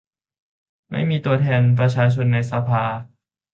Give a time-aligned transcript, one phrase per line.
[0.91, 2.83] ไม่มีตัวแทนประชาชนในสภา